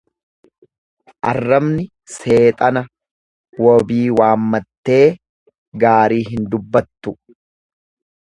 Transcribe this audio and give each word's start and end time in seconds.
Arrabni 1.31 1.83
seexana 2.13 2.81
wabii 3.65 3.99
waammattee 4.21 5.03
gaarii 5.85 6.23
hin 6.31 6.49
dubbattu. 6.55 7.15